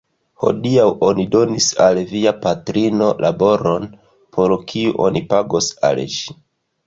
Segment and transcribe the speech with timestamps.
[0.43, 3.85] Hodiaŭ oni donis al via patrino laboron,
[4.37, 6.35] por kiu oni pagos al ŝi.